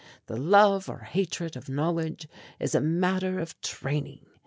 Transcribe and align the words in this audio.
The 0.25 0.35
love 0.35 0.89
or 0.89 1.01
hatred 1.01 1.55
of 1.55 1.69
knowledge 1.69 2.27
is 2.59 2.73
a 2.73 2.81
matter 2.81 3.39
of 3.39 3.61
training. 3.61 4.25